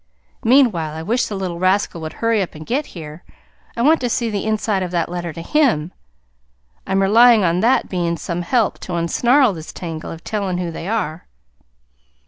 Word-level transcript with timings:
Meanwhile 0.43 0.95
I 0.95 1.03
wish 1.03 1.27
the 1.27 1.35
little 1.35 1.59
rascal 1.59 2.01
would 2.01 2.13
hurry 2.13 2.41
up 2.41 2.55
and 2.55 2.65
get 2.65 2.87
here. 2.97 3.23
I 3.77 3.83
want 3.83 4.01
to 4.01 4.09
see 4.09 4.31
the 4.31 4.45
inside 4.47 4.81
of 4.81 4.89
that 4.89 5.09
letter 5.09 5.31
to 5.31 5.43
HIM. 5.43 5.91
I'm 6.87 7.03
relying 7.03 7.43
on 7.43 7.59
that 7.59 7.87
being 7.87 8.17
some 8.17 8.41
help 8.41 8.79
to 8.79 8.93
unsnarl 8.95 9.53
this 9.53 9.71
tangle 9.71 10.09
of 10.09 10.23
telling 10.23 10.57
who 10.57 10.71
they 10.71 10.87
are." 10.87 11.27